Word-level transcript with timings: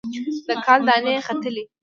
د 0.47 0.49
کال 0.65 0.81
دانې 0.87 1.15
ختلي 1.27 1.63